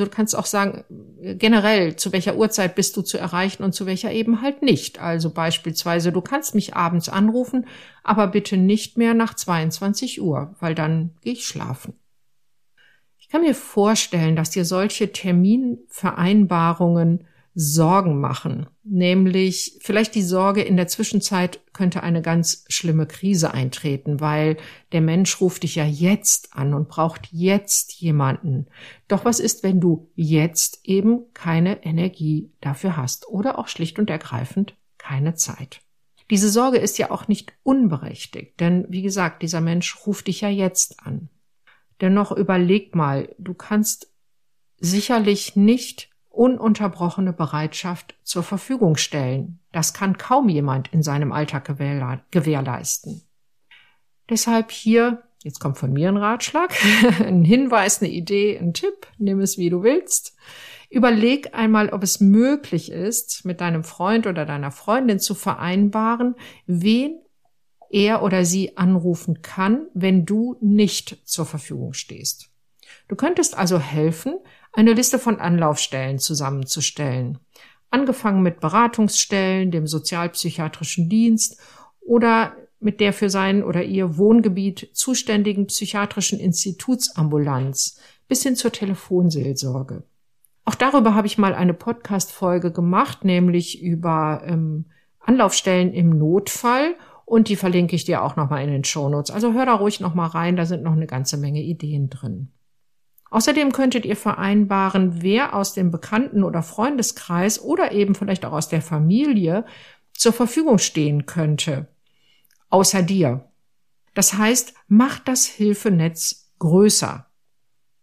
also 0.00 0.08
du 0.08 0.16
kannst 0.16 0.34
auch 0.34 0.46
sagen, 0.46 0.84
generell, 1.20 1.96
zu 1.96 2.10
welcher 2.12 2.36
Uhrzeit 2.36 2.74
bist 2.74 2.96
du 2.96 3.02
zu 3.02 3.18
erreichen 3.18 3.62
und 3.62 3.74
zu 3.74 3.84
welcher 3.84 4.10
eben 4.12 4.40
halt 4.40 4.62
nicht. 4.62 4.98
Also 4.98 5.28
beispielsweise, 5.30 6.10
du 6.10 6.22
kannst 6.22 6.54
mich 6.54 6.74
abends 6.74 7.10
anrufen, 7.10 7.66
aber 8.02 8.28
bitte 8.28 8.56
nicht 8.56 8.96
mehr 8.96 9.12
nach 9.12 9.34
22 9.34 10.22
Uhr, 10.22 10.56
weil 10.58 10.74
dann 10.74 11.10
gehe 11.20 11.34
ich 11.34 11.44
schlafen. 11.44 11.92
Ich 13.18 13.28
kann 13.28 13.42
mir 13.42 13.54
vorstellen, 13.54 14.36
dass 14.36 14.48
dir 14.48 14.64
solche 14.64 15.12
Terminvereinbarungen 15.12 17.26
Sorgen 17.54 18.20
machen, 18.20 18.68
nämlich 18.84 19.78
vielleicht 19.80 20.14
die 20.14 20.22
Sorge, 20.22 20.62
in 20.62 20.76
der 20.76 20.86
Zwischenzeit 20.86 21.60
könnte 21.72 22.02
eine 22.02 22.22
ganz 22.22 22.64
schlimme 22.68 23.06
Krise 23.06 23.52
eintreten, 23.52 24.20
weil 24.20 24.56
der 24.92 25.00
Mensch 25.00 25.40
ruft 25.40 25.64
dich 25.64 25.74
ja 25.74 25.84
jetzt 25.84 26.54
an 26.54 26.74
und 26.74 26.88
braucht 26.88 27.28
jetzt 27.32 27.94
jemanden. 27.94 28.66
Doch 29.08 29.24
was 29.24 29.40
ist, 29.40 29.64
wenn 29.64 29.80
du 29.80 30.10
jetzt 30.14 30.80
eben 30.84 31.32
keine 31.34 31.84
Energie 31.84 32.52
dafür 32.60 32.96
hast 32.96 33.28
oder 33.28 33.58
auch 33.58 33.66
schlicht 33.66 33.98
und 33.98 34.10
ergreifend 34.10 34.76
keine 34.96 35.34
Zeit? 35.34 35.80
Diese 36.30 36.50
Sorge 36.50 36.78
ist 36.78 36.98
ja 36.98 37.10
auch 37.10 37.26
nicht 37.26 37.52
unberechtigt, 37.64 38.60
denn 38.60 38.86
wie 38.88 39.02
gesagt, 39.02 39.42
dieser 39.42 39.60
Mensch 39.60 40.06
ruft 40.06 40.28
dich 40.28 40.42
ja 40.42 40.48
jetzt 40.48 41.00
an. 41.00 41.28
Dennoch 42.00 42.30
überleg 42.30 42.94
mal, 42.94 43.34
du 43.38 43.54
kannst 43.54 44.14
sicherlich 44.78 45.56
nicht 45.56 46.09
ununterbrochene 46.30 47.32
Bereitschaft 47.32 48.14
zur 48.22 48.42
Verfügung 48.42 48.96
stellen. 48.96 49.58
Das 49.72 49.92
kann 49.92 50.16
kaum 50.16 50.48
jemand 50.48 50.92
in 50.92 51.02
seinem 51.02 51.32
Alltag 51.32 51.64
gewährleisten. 52.30 53.22
Deshalb 54.30 54.70
hier, 54.70 55.22
jetzt 55.42 55.58
kommt 55.58 55.76
von 55.76 55.92
mir 55.92 56.08
ein 56.08 56.16
Ratschlag, 56.16 56.72
ein 57.20 57.44
Hinweis, 57.44 58.00
eine 58.00 58.10
Idee, 58.10 58.58
ein 58.58 58.72
Tipp, 58.72 59.08
nimm 59.18 59.40
es 59.40 59.58
wie 59.58 59.70
du 59.70 59.82
willst. 59.82 60.36
Überleg 60.88 61.54
einmal, 61.54 61.90
ob 61.90 62.02
es 62.02 62.20
möglich 62.20 62.90
ist, 62.90 63.44
mit 63.44 63.60
deinem 63.60 63.84
Freund 63.84 64.26
oder 64.26 64.46
deiner 64.46 64.70
Freundin 64.70 65.20
zu 65.20 65.34
vereinbaren, 65.34 66.34
wen 66.66 67.20
er 67.90 68.22
oder 68.22 68.44
sie 68.44 68.76
anrufen 68.76 69.42
kann, 69.42 69.86
wenn 69.94 70.24
du 70.24 70.56
nicht 70.60 71.18
zur 71.24 71.44
Verfügung 71.44 71.92
stehst. 71.92 72.50
Du 73.08 73.16
könntest 73.16 73.56
also 73.58 73.78
helfen, 73.78 74.38
eine 74.72 74.92
Liste 74.92 75.18
von 75.18 75.40
Anlaufstellen 75.40 76.18
zusammenzustellen. 76.18 77.38
Angefangen 77.90 78.42
mit 78.42 78.60
Beratungsstellen, 78.60 79.70
dem 79.70 79.86
sozialpsychiatrischen 79.86 81.08
Dienst 81.08 81.60
oder 82.00 82.54
mit 82.78 83.00
der 83.00 83.12
für 83.12 83.28
sein 83.28 83.62
oder 83.62 83.82
ihr 83.82 84.16
Wohngebiet 84.16 84.90
zuständigen 84.92 85.66
psychiatrischen 85.66 86.40
Institutsambulanz 86.40 88.00
bis 88.26 88.42
hin 88.42 88.56
zur 88.56 88.72
Telefonseelsorge. 88.72 90.04
Auch 90.64 90.74
darüber 90.74 91.14
habe 91.14 91.26
ich 91.26 91.36
mal 91.36 91.54
eine 91.54 91.74
Podcast-Folge 91.74 92.72
gemacht, 92.72 93.24
nämlich 93.24 93.82
über 93.82 94.42
ähm, 94.46 94.86
Anlaufstellen 95.18 95.92
im 95.92 96.10
Notfall 96.10 96.94
und 97.24 97.48
die 97.48 97.56
verlinke 97.56 97.96
ich 97.96 98.04
dir 98.04 98.22
auch 98.22 98.36
nochmal 98.36 98.64
in 98.64 98.70
den 98.70 98.84
Show 98.84 99.08
Notes. 99.08 99.30
Also 99.30 99.52
hör 99.52 99.66
da 99.66 99.74
ruhig 99.74 100.00
nochmal 100.00 100.28
rein, 100.28 100.56
da 100.56 100.64
sind 100.66 100.82
noch 100.82 100.92
eine 100.92 101.06
ganze 101.06 101.36
Menge 101.36 101.60
Ideen 101.60 102.08
drin. 102.08 102.48
Außerdem 103.30 103.72
könntet 103.72 104.04
ihr 104.04 104.16
vereinbaren, 104.16 105.22
wer 105.22 105.54
aus 105.54 105.72
dem 105.72 105.90
Bekannten- 105.90 106.42
oder 106.42 106.62
Freundeskreis 106.62 107.60
oder 107.62 107.92
eben 107.92 108.14
vielleicht 108.16 108.44
auch 108.44 108.52
aus 108.52 108.68
der 108.68 108.82
Familie 108.82 109.64
zur 110.12 110.32
Verfügung 110.32 110.78
stehen 110.78 111.26
könnte, 111.26 111.86
außer 112.68 113.02
dir. 113.02 113.48
Das 114.14 114.34
heißt, 114.34 114.74
mach 114.88 115.20
das 115.20 115.46
Hilfenetz 115.46 116.52
größer. 116.58 117.26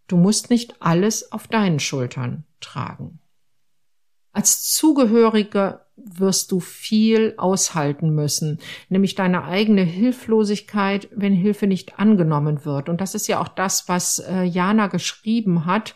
Du 0.07 0.15
musst 0.15 0.49
nicht 0.49 0.81
alles 0.81 1.33
auf 1.33 1.49
deinen 1.49 1.79
Schultern 1.81 2.45
tragen. 2.61 3.19
Als 4.31 4.63
Zugehörige 4.63 5.81
wirst 5.97 6.51
du 6.51 6.59
viel 6.59 7.33
aushalten 7.37 8.11
müssen, 8.11 8.59
nämlich 8.87 9.15
deine 9.15 9.43
eigene 9.43 9.81
Hilflosigkeit, 9.81 11.09
wenn 11.11 11.33
Hilfe 11.33 11.67
nicht 11.67 11.99
angenommen 11.99 12.65
wird. 12.65 12.87
Und 12.87 13.01
das 13.01 13.15
ist 13.15 13.27
ja 13.27 13.41
auch 13.41 13.47
das, 13.47 13.89
was 13.89 14.19
äh, 14.19 14.43
Jana 14.43 14.87
geschrieben 14.87 15.65
hat, 15.65 15.95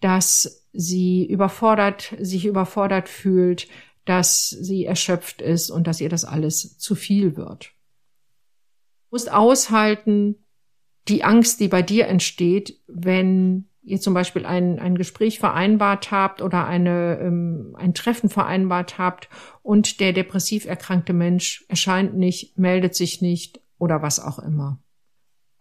dass 0.00 0.68
sie 0.72 1.26
überfordert, 1.26 2.14
sich 2.18 2.46
überfordert 2.46 3.08
fühlt, 3.08 3.68
dass 4.04 4.48
sie 4.48 4.84
erschöpft 4.84 5.42
ist 5.42 5.70
und 5.70 5.86
dass 5.86 6.00
ihr 6.00 6.08
das 6.08 6.24
alles 6.24 6.78
zu 6.78 6.94
viel 6.94 7.36
wird. 7.36 7.72
Du 9.10 9.16
musst 9.16 9.30
aushalten 9.30 10.36
die 11.08 11.24
Angst, 11.24 11.60
die 11.60 11.68
bei 11.68 11.82
dir 11.82 12.06
entsteht, 12.06 12.80
wenn 12.86 13.68
ihr 13.82 14.00
zum 14.00 14.14
Beispiel 14.14 14.46
ein, 14.46 14.78
ein 14.78 14.96
Gespräch 14.96 15.38
vereinbart 15.38 16.10
habt 16.10 16.40
oder 16.40 16.66
eine, 16.66 17.18
ähm, 17.20 17.74
ein 17.78 17.94
Treffen 17.94 18.28
vereinbart 18.28 18.98
habt 18.98 19.28
und 19.62 20.00
der 20.00 20.12
depressiv 20.12 20.66
erkrankte 20.66 21.12
Mensch 21.12 21.64
erscheint 21.68 22.16
nicht, 22.16 22.58
meldet 22.58 22.94
sich 22.94 23.20
nicht 23.20 23.60
oder 23.78 24.02
was 24.02 24.20
auch 24.20 24.38
immer. 24.38 24.78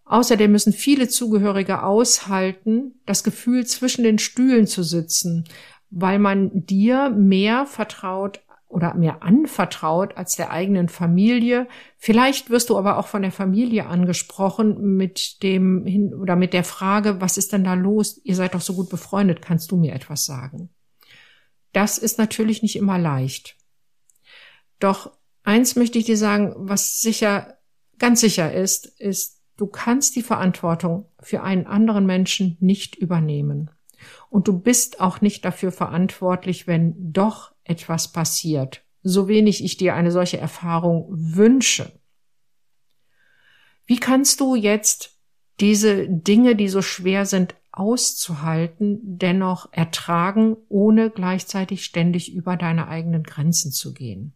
Außerdem 0.06 0.52
müssen 0.52 0.74
viele 0.74 1.08
Zugehörige 1.08 1.84
aushalten, 1.84 3.00
das 3.06 3.24
Gefühl 3.24 3.66
zwischen 3.66 4.04
den 4.04 4.20
Stühlen 4.20 4.68
zu 4.68 4.84
sitzen, 4.84 5.46
weil 5.90 6.20
man 6.20 6.66
dir 6.66 7.10
mehr 7.10 7.66
vertraut 7.66 8.42
oder 8.72 8.94
mehr 8.94 9.22
anvertraut 9.22 10.18
als 10.18 10.36
der 10.36 10.52
eigenen 10.52 10.90
Familie. 10.90 11.68
Vielleicht 11.98 12.50
wirst 12.50 12.70
du 12.70 12.78
aber 12.78 12.98
auch 12.98 13.08
von 13.08 13.22
der 13.22 13.32
Familie 13.32 13.86
angesprochen 13.86 14.96
mit 14.96 15.44
dem 15.44 15.86
hin 15.86 16.14
oder 16.14 16.36
mit 16.36 16.54
der 16.54 16.64
Frage, 16.64 17.22
was 17.22 17.38
ist 17.38 17.54
denn 17.54 17.64
da 17.64 17.74
los? 17.74 18.20
Ihr 18.24 18.36
seid 18.36 18.54
doch 18.54 18.62
so 18.62 18.74
gut 18.74 18.90
befreundet, 18.90 19.42
kannst 19.42 19.72
du 19.72 19.78
mir 19.78 19.94
etwas 19.94 20.26
sagen? 20.26 20.70
Das 21.74 21.98
ist 21.98 22.18
natürlich 22.18 22.62
nicht 22.62 22.76
immer 22.76 22.98
leicht. 22.98 23.58
Doch 24.80 25.12
eins 25.44 25.76
möchte 25.76 26.00
ich 26.00 26.06
dir 26.06 26.18
sagen, 26.18 26.54
was 26.58 27.02
sicher, 27.02 27.58
ganz 28.00 28.22
sicher 28.22 28.54
ist, 28.54 28.86
ist, 29.00 29.42
du 29.58 29.68
kannst 29.68 30.16
die 30.16 30.24
Verantwortung 30.24 31.06
für 31.20 31.44
einen 31.44 31.68
anderen 31.68 32.06
Menschen 32.06 32.58
nicht 32.60 32.96
übernehmen. 32.96 33.70
Und 34.30 34.48
du 34.48 34.60
bist 34.60 35.00
auch 35.00 35.22
nicht 35.22 35.46
dafür 35.46 35.72
verantwortlich, 35.72 36.68
wenn 36.68 36.96
doch 37.14 37.51
etwas 37.64 38.12
passiert, 38.12 38.84
so 39.04 39.28
wenig 39.28 39.64
ich 39.64 39.78
dir 39.78 39.96
eine 39.96 40.12
solche 40.12 40.38
Erfahrung 40.38 41.08
wünsche. 41.10 41.92
Wie 43.86 43.98
kannst 43.98 44.40
du 44.40 44.56
jetzt 44.56 45.18
diese 45.60 46.08
Dinge, 46.08 46.56
die 46.56 46.70
so 46.70 46.82
schwer 46.82 47.26
sind, 47.26 47.56
auszuhalten, 47.72 49.00
dennoch 49.18 49.72
ertragen, 49.72 50.58
ohne 50.68 51.10
gleichzeitig 51.10 51.86
ständig 51.86 52.34
über 52.34 52.58
deine 52.58 52.88
eigenen 52.88 53.24
Grenzen 53.24 53.72
zu 53.72 53.94
gehen? 53.94 54.34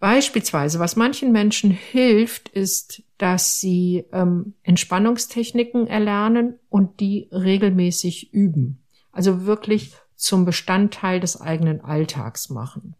Beispielsweise, 0.00 0.80
was 0.80 0.96
manchen 0.96 1.32
Menschen 1.32 1.70
hilft, 1.70 2.50
ist, 2.50 3.02
dass 3.16 3.58
sie 3.58 4.04
ähm, 4.12 4.54
Entspannungstechniken 4.62 5.86
erlernen 5.86 6.58
und 6.68 7.00
die 7.00 7.28
regelmäßig 7.32 8.32
üben. 8.34 8.84
Also 9.12 9.46
wirklich 9.46 9.94
zum 10.16 10.44
Bestandteil 10.44 11.20
des 11.20 11.40
eigenen 11.40 11.80
Alltags 11.80 12.50
machen. 12.50 12.94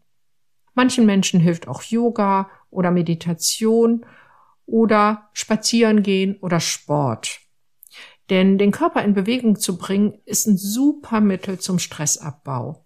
Manchen 0.73 1.05
Menschen 1.05 1.39
hilft 1.39 1.67
auch 1.67 1.83
Yoga 1.83 2.49
oder 2.69 2.91
Meditation 2.91 4.05
oder 4.65 5.29
Spazieren 5.33 6.03
gehen 6.03 6.37
oder 6.41 6.59
Sport. 6.59 7.39
Denn 8.29 8.57
den 8.57 8.71
Körper 8.71 9.03
in 9.03 9.13
Bewegung 9.13 9.57
zu 9.57 9.77
bringen, 9.77 10.19
ist 10.25 10.47
ein 10.47 10.57
super 10.57 11.21
Mittel 11.21 11.59
zum 11.59 11.79
Stressabbau. 11.79 12.83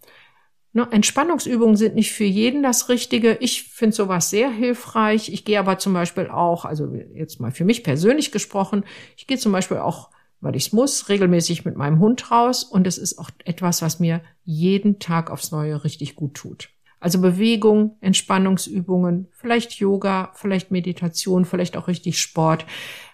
Ne, 0.71 0.87
Entspannungsübungen 0.91 1.77
sind 1.77 1.95
nicht 1.95 2.11
für 2.11 2.25
jeden 2.25 2.61
das 2.61 2.89
Richtige. 2.89 3.37
Ich 3.39 3.63
finde 3.63 3.95
sowas 3.95 4.29
sehr 4.29 4.51
hilfreich. 4.51 5.29
Ich 5.33 5.45
gehe 5.45 5.59
aber 5.59 5.79
zum 5.79 5.93
Beispiel 5.93 6.27
auch, 6.27 6.65
also 6.65 6.93
jetzt 7.15 7.39
mal 7.39 7.51
für 7.51 7.65
mich 7.65 7.83
persönlich 7.83 8.31
gesprochen, 8.31 8.83
ich 9.17 9.25
gehe 9.25 9.39
zum 9.39 9.51
Beispiel 9.51 9.77
auch 9.77 10.11
weil 10.41 10.56
ich 10.56 10.67
es 10.67 10.73
muss, 10.73 11.10
regelmäßig 11.10 11.65
mit 11.65 11.75
meinem 11.75 11.99
Hund 11.99 12.32
raus 12.32 12.63
und 12.63 12.88
es 12.88 12.97
ist 12.97 13.17
auch 13.17 13.30
etwas, 13.45 13.82
was 13.82 13.99
mir 13.99 14.21
jeden 14.43 14.99
Tag 14.99 15.32
aufs 15.32 15.52
Neue 15.52 15.84
richtig 15.84 16.15
gut 16.15 16.34
tut. 16.34 16.69
Also 16.99 17.21
Bewegung, 17.21 17.97
Entspannungsübungen, 18.02 19.28
vielleicht 19.32 19.73
Yoga, 19.73 20.32
vielleicht 20.36 20.71
Meditation, 20.71 21.45
vielleicht 21.45 21.78
auch 21.78 21.88
richtig 21.88 22.19
Sport. 22.19 22.65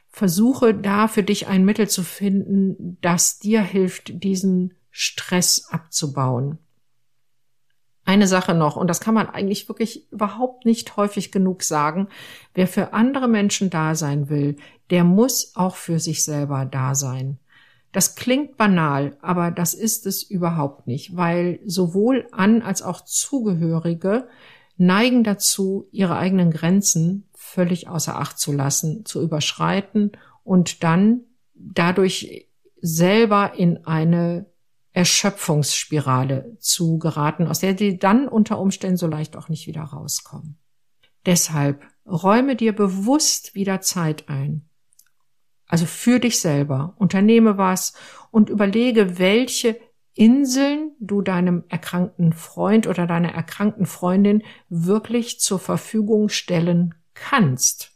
Versuche 0.08 0.74
da 0.74 1.08
für 1.08 1.24
dich 1.24 1.48
ein 1.48 1.66
Mittel 1.66 1.88
zu 1.88 2.04
finden, 2.04 2.98
das 3.02 3.38
dir 3.38 3.62
hilft, 3.62 4.24
diesen 4.24 4.74
Stress 4.90 5.68
abzubauen. 5.70 6.58
Eine 8.06 8.28
Sache 8.28 8.54
noch, 8.54 8.76
und 8.76 8.88
das 8.88 9.02
kann 9.02 9.16
man 9.16 9.28
eigentlich 9.28 9.68
wirklich 9.68 10.12
überhaupt 10.12 10.64
nicht 10.64 10.96
häufig 10.96 11.32
genug 11.32 11.64
sagen, 11.64 12.08
wer 12.54 12.68
für 12.68 12.94
andere 12.94 13.28
Menschen 13.28 13.72
da 13.72 13.96
sein 13.96 14.30
will, 14.30 14.58
der 14.92 15.04
muss 15.04 15.54
auch 15.56 15.76
für 15.76 16.00
sich 16.00 16.24
selber 16.24 16.66
da 16.66 16.94
sein. 16.94 17.40
Das 17.92 18.16
klingt 18.16 18.58
banal, 18.58 19.18
aber 19.22 19.50
das 19.50 19.74
ist 19.74 20.06
es 20.06 20.22
überhaupt 20.22 20.86
nicht, 20.86 21.16
weil 21.16 21.60
sowohl 21.66 22.28
An- 22.32 22.62
als 22.62 22.84
auch 22.84 23.02
Zugehörige 23.02 24.28
neigen 24.78 25.24
dazu, 25.24 25.88
ihre 25.92 26.18
eigenen 26.18 26.52
Grenzen 26.52 27.28
völlig 27.34 27.88
außer 27.88 28.20
Acht 28.20 28.38
zu 28.38 28.52
lassen, 28.52 29.06
zu 29.06 29.22
überschreiten 29.22 30.12
und 30.44 30.84
dann 30.84 31.22
dadurch 31.56 32.50
selber 32.82 33.54
in 33.58 33.86
eine 33.88 34.46
Erschöpfungsspirale 34.96 36.56
zu 36.60 36.98
geraten, 37.00 37.48
aus 37.48 37.60
der 37.60 37.74
die 37.74 38.00
dann 38.00 38.30
unter 38.30 38.58
Umständen 38.60 38.96
so 38.96 39.08
leicht 39.08 39.36
auch 39.36 39.50
nicht 39.50 39.68
wieder 39.68 39.82
rauskommen. 39.82 40.58
Deshalb 41.26 41.84
räume 42.06 42.56
dir 42.56 42.74
bewusst 42.74 43.56
wieder 43.56 43.82
Zeit 43.82 44.30
ein. 44.30 44.70
Also 45.68 45.86
für 45.86 46.20
dich 46.20 46.40
selber, 46.40 46.96
unternehme 46.98 47.58
was 47.58 47.94
und 48.32 48.50
überlege, 48.50 49.20
welche 49.20 49.78
Inseln 50.14 50.92
du 51.02 51.22
deinem 51.22 51.66
erkrankten 51.68 52.32
Freund 52.32 52.88
oder 52.88 53.06
deiner 53.06 53.34
erkrankten 53.34 53.86
Freundin 53.86 54.44
wirklich 54.70 55.42
zur 55.42 55.60
Verfügung 55.60 56.30
stellen 56.30 56.96
kannst. 57.14 57.92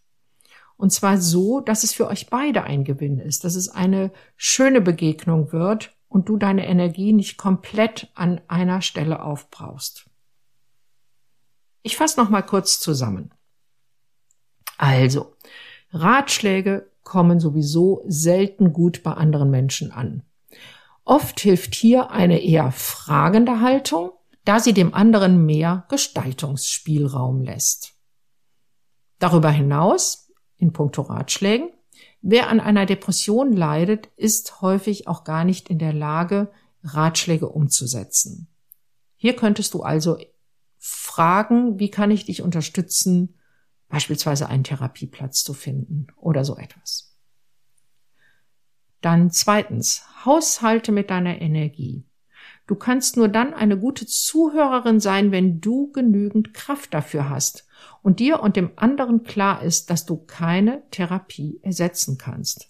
Und 0.76 0.92
zwar 0.92 1.18
so, 1.18 1.62
dass 1.62 1.86
es 1.86 1.94
für 1.94 2.08
euch 2.08 2.30
beide 2.30 2.66
ein 2.66 2.84
Gewinn 2.84 3.20
ist, 3.20 3.46
dass 3.46 3.56
es 3.56 3.70
eine 3.70 4.12
schöne 4.36 4.82
Begegnung 4.82 5.54
wird 5.54 5.96
und 6.10 6.28
du 6.28 6.38
deine 6.38 6.68
Energie 6.68 7.14
nicht 7.14 7.38
komplett 7.38 8.12
an 8.16 8.42
einer 8.48 8.82
Stelle 8.82 9.24
aufbrauchst. 9.24 10.10
Ich 11.84 11.96
fasse 11.96 12.20
noch 12.20 12.30
mal 12.30 12.42
kurz 12.42 12.80
zusammen. 12.80 13.34
Also, 14.78 15.36
Ratschläge 15.92 16.92
kommen 17.04 17.40
sowieso 17.40 18.04
selten 18.06 18.74
gut 18.74 19.04
bei 19.04 19.14
anderen 19.14 19.50
Menschen 19.50 19.92
an. 19.92 20.24
Oft 21.06 21.40
hilft 21.40 21.74
hier 21.74 22.12
eine 22.12 22.42
eher 22.42 22.72
fragende 22.72 23.62
Haltung, 23.62 24.12
da 24.46 24.60
sie 24.60 24.74
dem 24.74 24.94
anderen 24.94 25.46
mehr 25.46 25.86
Gestaltungsspielraum 25.90 27.42
lässt. 27.42 27.96
Darüber 29.18 29.50
hinaus, 29.50 30.32
in 30.58 30.72
puncto 30.72 31.02
Ratschlägen, 31.02 31.72
Wer 32.22 32.50
an 32.50 32.60
einer 32.60 32.86
Depression 32.86 33.54
leidet, 33.54 34.10
ist 34.18 34.62
häufig 34.62 35.08
auch 35.08 35.24
gar 35.24 35.46
nicht 35.46 35.70
in 35.70 35.80
der 35.80 35.94
Lage, 35.94 36.52
Ratschläge 36.84 37.48
umzusetzen. 37.50 38.48
Hier 39.16 39.36
könntest 39.36 39.74
du 39.74 39.84
also 39.84 40.18
fragen, 40.78 41.80
wie 41.80 41.92
kann 41.92 42.12
ich 42.12 42.26
dich 42.26 42.42
unterstützen, 42.42 43.36
beispielsweise 43.90 44.48
einen 44.48 44.64
Therapieplatz 44.64 45.44
zu 45.44 45.54
finden 45.54 46.08
oder 46.16 46.46
so 46.46 46.58
etwas. 46.58 47.18
Dann 49.02 49.32
zweitens, 49.32 50.04
haushalte 50.26 50.92
mit 50.92 51.10
deiner 51.10 51.42
Energie. 51.42 52.06
Du 52.68 52.76
kannst 52.76 53.18
nur 53.18 53.30
dann 53.30 53.54
eine 53.54 53.80
gute 53.80 54.06
Zuhörerin 54.06 55.00
sein, 55.00 55.32
wenn 55.32 55.62
du 55.62 55.92
genügend 55.92 56.54
Kraft 56.54 56.94
dafür 56.94 57.30
hast 57.30 57.69
und 58.02 58.20
dir 58.20 58.42
und 58.42 58.56
dem 58.56 58.72
anderen 58.76 59.24
klar 59.24 59.62
ist, 59.62 59.90
dass 59.90 60.06
du 60.06 60.18
keine 60.18 60.84
Therapie 60.92 61.60
ersetzen 61.62 62.18
kannst. 62.18 62.70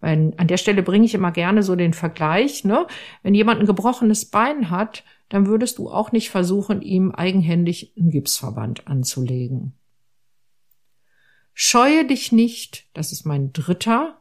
Wenn, 0.00 0.38
an 0.38 0.48
der 0.48 0.58
Stelle 0.58 0.82
bringe 0.82 1.06
ich 1.06 1.14
immer 1.14 1.32
gerne 1.32 1.62
so 1.62 1.76
den 1.76 1.94
Vergleich, 1.94 2.64
ne? 2.64 2.86
Wenn 3.22 3.34
jemand 3.34 3.60
ein 3.60 3.66
gebrochenes 3.66 4.26
Bein 4.26 4.68
hat, 4.68 5.02
dann 5.30 5.46
würdest 5.46 5.78
du 5.78 5.88
auch 5.90 6.12
nicht 6.12 6.28
versuchen, 6.28 6.82
ihm 6.82 7.10
eigenhändig 7.10 7.94
einen 7.96 8.10
Gipsverband 8.10 8.86
anzulegen. 8.86 9.72
Scheue 11.54 12.04
dich 12.04 12.32
nicht, 12.32 12.88
das 12.92 13.12
ist 13.12 13.24
mein 13.24 13.52
dritter 13.52 14.20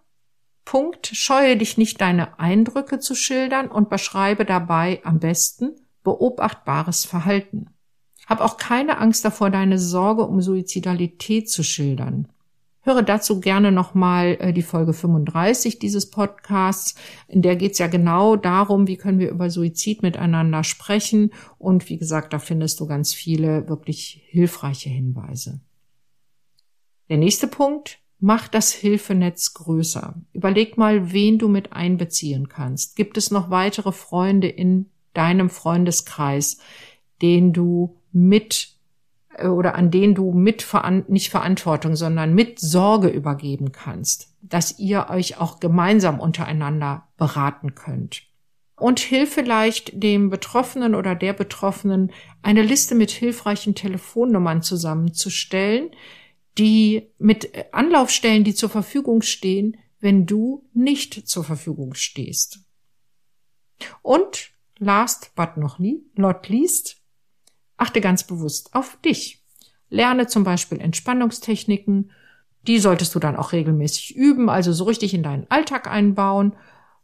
Punkt, 0.65 1.07
scheue 1.07 1.57
dich 1.57 1.77
nicht, 1.77 1.99
deine 1.99 2.39
Eindrücke 2.39 2.99
zu 2.99 3.15
schildern 3.15 3.69
und 3.69 3.89
beschreibe 3.89 4.45
dabei 4.45 5.01
am 5.03 5.19
besten 5.19 5.75
beobachtbares 6.03 7.05
Verhalten. 7.05 7.72
Hab 8.27 8.41
auch 8.41 8.57
keine 8.57 8.99
Angst 8.99 9.25
davor, 9.25 9.49
deine 9.49 9.79
Sorge 9.79 10.23
um 10.23 10.41
Suizidalität 10.41 11.49
zu 11.49 11.63
schildern. 11.63 12.27
Höre 12.85 13.01
dazu 13.01 13.39
gerne 13.39 13.71
nochmal 13.71 14.37
äh, 14.41 14.53
die 14.53 14.61
Folge 14.61 14.93
35 14.93 15.79
dieses 15.79 16.09
Podcasts. 16.09 16.95
In 17.29 17.41
der 17.41 17.55
geht 17.55 17.73
es 17.73 17.77
ja 17.77 17.87
genau 17.87 18.35
darum, 18.35 18.87
wie 18.87 18.97
können 18.97 19.19
wir 19.19 19.29
über 19.29 19.49
Suizid 19.49 20.03
miteinander 20.03 20.65
sprechen. 20.65 21.31
Und 21.57 21.87
wie 21.89 21.97
gesagt, 21.97 22.33
da 22.33 22.39
findest 22.39 22.81
du 22.81 22.87
ganz 22.87 23.13
viele 23.13 23.69
wirklich 23.69 24.21
hilfreiche 24.25 24.89
Hinweise. 24.89 25.61
Der 27.09 27.17
nächste 27.17 27.47
Punkt, 27.47 27.99
mach 28.19 28.49
das 28.49 28.73
Hilfenetz 28.73 29.53
größer. 29.53 30.15
Überleg 30.33 30.77
mal, 30.77 31.13
wen 31.13 31.39
du 31.39 31.47
mit 31.47 31.71
einbeziehen 31.71 32.49
kannst. 32.49 32.97
Gibt 32.97 33.17
es 33.17 33.31
noch 33.31 33.49
weitere 33.49 33.93
Freunde 33.93 34.49
in 34.49 34.89
deinem 35.13 35.49
Freundeskreis, 35.49 36.57
den 37.21 37.53
du 37.53 37.97
mit 38.13 38.73
äh, 39.37 39.47
oder 39.47 39.75
an 39.75 39.91
denen 39.91 40.15
du 40.15 40.31
mit 40.31 40.65
nicht 41.07 41.29
Verantwortung, 41.29 41.95
sondern 41.95 42.33
mit 42.33 42.59
Sorge 42.59 43.09
übergeben 43.09 43.71
kannst, 43.71 44.33
dass 44.41 44.79
ihr 44.79 45.07
euch 45.09 45.37
auch 45.37 45.59
gemeinsam 45.59 46.19
untereinander 46.19 47.07
beraten 47.17 47.75
könnt. 47.75 48.23
Und 48.75 48.99
hilf 48.99 49.33
vielleicht 49.33 50.01
dem 50.01 50.29
Betroffenen 50.29 50.95
oder 50.95 51.15
der 51.15 51.33
Betroffenen, 51.33 52.11
eine 52.41 52.63
Liste 52.63 52.95
mit 52.95 53.11
hilfreichen 53.11 53.75
Telefonnummern 53.75 54.61
zusammenzustellen, 54.61 55.91
die 56.57 57.09
mit 57.17 57.51
Anlaufstellen, 57.71 58.43
die 58.43 58.55
zur 58.55 58.69
Verfügung 58.69 59.21
stehen, 59.21 59.77
wenn 59.99 60.25
du 60.25 60.67
nicht 60.73 61.27
zur 61.27 61.43
Verfügung 61.43 61.93
stehst. 61.93 62.59
Und 64.01 64.51
last 64.77 65.33
but 65.35 65.55
not 65.55 66.49
least, 66.49 67.02
Achte 67.83 67.99
ganz 67.99 68.23
bewusst 68.23 68.73
auf 68.73 68.97
dich. 69.03 69.43
Lerne 69.89 70.27
zum 70.27 70.45
Beispiel 70.45 70.79
Entspannungstechniken. 70.79 72.11
Die 72.65 72.79
solltest 72.79 73.13
du 73.13 73.19
dann 73.19 73.35
auch 73.35 73.51
regelmäßig 73.51 74.15
üben, 74.15 74.49
also 74.49 74.71
so 74.71 74.85
richtig 74.85 75.13
in 75.13 75.21
deinen 75.21 75.51
Alltag 75.51 75.91
einbauen. 75.91 76.55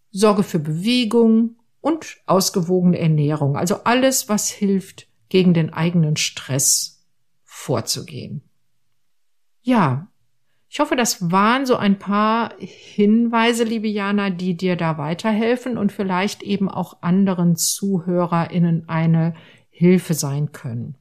Sorge 0.10 0.42
für 0.42 0.60
Bewegung 0.60 1.58
und 1.82 2.22
ausgewogene 2.28 2.98
Ernährung. 2.98 3.58
Also 3.58 3.84
alles, 3.84 4.30
was 4.30 4.48
hilft, 4.48 5.08
gegen 5.28 5.54
den 5.54 5.74
eigenen 5.74 6.16
Stress 6.16 7.06
vorzugehen. 7.44 8.42
Ja, 9.62 10.08
ich 10.70 10.80
hoffe, 10.80 10.96
das 10.96 11.30
waren 11.30 11.66
so 11.66 11.76
ein 11.76 12.00
paar 12.00 12.54
Hinweise, 12.58 13.66
liebe 13.66 13.90
Jana, 13.90 14.30
die 14.30 14.56
dir 14.56 14.78
da 14.78 14.98
weiterhelfen 14.98 15.78
und 15.78 15.92
vielleicht 15.92 16.42
eben 16.42 16.70
auch 16.70 17.02
anderen 17.02 17.58
ZuhörerInnen 17.58 18.88
eine 18.88 19.36
Hilfe 19.80 20.14
sein 20.14 20.52
können. 20.52 20.98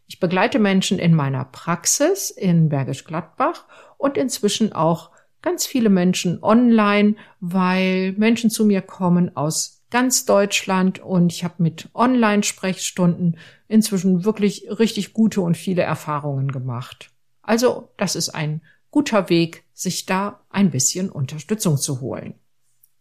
Ich 0.09 0.21
begleite 0.21 0.59
Menschen 0.59 0.99
in 0.99 1.15
meiner 1.15 1.45
Praxis 1.45 2.31
in 2.31 2.71
Bergisch 2.71 3.05
Gladbach 3.05 3.67
und 3.99 4.17
inzwischen 4.17 4.73
auch 4.73 5.11
ganz 5.43 5.67
viele 5.67 5.91
Menschen 5.91 6.43
online, 6.43 7.15
weil 7.41 8.13
Menschen 8.13 8.49
zu 8.49 8.65
mir 8.65 8.81
kommen 8.81 9.37
aus 9.37 9.85
ganz 9.91 10.25
Deutschland 10.25 10.99
und 10.99 11.33
ich 11.33 11.45
habe 11.45 11.63
mit 11.63 11.91
Online-Sprechstunden 11.95 13.39
inzwischen 13.69 14.25
wirklich 14.25 14.67
richtig 14.79 15.13
gute 15.13 15.43
und 15.43 15.57
viele 15.57 15.83
Erfahrungen 15.83 16.53
gemacht. 16.53 17.11
Also 17.43 17.91
das 17.99 18.17
ist 18.17 18.31
ein 18.31 18.63
guter 18.91 19.29
Weg, 19.29 19.65
sich 19.75 20.07
da 20.07 20.41
ein 20.49 20.71
bisschen 20.71 21.11
Unterstützung 21.11 21.77
zu 21.77 22.01
holen. 22.01 22.35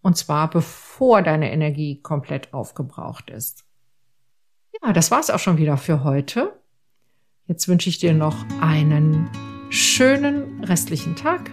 Und 0.01 0.17
zwar 0.17 0.49
bevor 0.49 1.21
deine 1.21 1.51
Energie 1.51 2.01
komplett 2.01 2.53
aufgebraucht 2.53 3.29
ist. 3.29 3.65
Ja, 4.83 4.93
das 4.93 5.09
war's 5.09 5.29
auch 5.29 5.39
schon 5.39 5.57
wieder 5.57 5.77
für 5.77 6.03
heute. 6.03 6.53
Jetzt 7.47 7.67
wünsche 7.67 7.89
ich 7.89 7.97
dir 7.97 8.13
noch 8.13 8.45
einen 8.61 9.29
schönen 9.69 10.63
restlichen 10.63 11.15
Tag. 11.15 11.51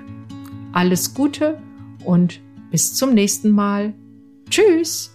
Alles 0.73 1.15
Gute 1.15 1.61
und 2.05 2.41
bis 2.71 2.95
zum 2.95 3.15
nächsten 3.15 3.53
Mal. 3.53 3.95
Tschüss! 4.51 5.14